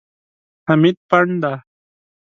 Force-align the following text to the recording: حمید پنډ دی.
حمید 0.67 0.97
پنډ 1.09 1.31
دی. 1.43 1.55